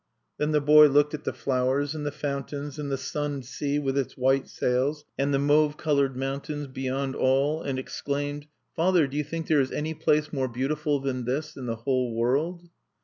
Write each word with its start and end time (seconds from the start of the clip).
Then 0.39 0.49
the 0.49 0.59
boy 0.61 0.87
looked 0.87 1.13
at 1.13 1.25
the 1.25 1.31
flowers, 1.31 1.93
and 1.93 2.03
the 2.07 2.11
fountains, 2.11 2.79
and 2.79 2.91
the 2.91 2.97
sunned 2.97 3.45
sea 3.45 3.77
with 3.77 3.95
its 3.95 4.17
white 4.17 4.47
sails, 4.47 5.05
and 5.15 5.31
the 5.31 5.37
mauve 5.37 5.77
colored 5.77 6.17
mountains 6.17 6.65
beyond 6.65 7.15
all, 7.15 7.61
and 7.61 7.77
exclaimed: 7.77 8.47
"Father, 8.75 9.05
do 9.05 9.15
you 9.15 9.23
think 9.23 9.45
there 9.45 9.61
is 9.61 9.71
any 9.71 9.93
place 9.93 10.33
more 10.33 10.47
beautiful 10.47 10.99
than 10.99 11.25
this 11.25 11.55
in 11.55 11.67
the 11.67 11.75
whole 11.75 12.15
world?" 12.15 12.67